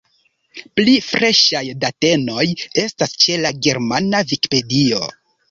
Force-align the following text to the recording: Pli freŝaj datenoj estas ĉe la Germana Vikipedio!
Pli 0.77 0.95
freŝaj 1.07 1.61
datenoj 1.83 2.47
estas 2.85 3.15
ĉe 3.27 3.37
la 3.45 3.53
Germana 3.69 4.25
Vikipedio! 4.35 5.05